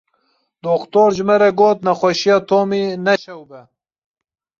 Doktor 0.67 1.09
ji 1.17 1.23
me 1.29 1.33
re 1.41 1.49
got 1.59 1.77
nexweşiya 1.85 2.37
Tomî 2.49 2.83
ne 3.05 3.15
şewb 3.23 3.51
e. 3.61 3.63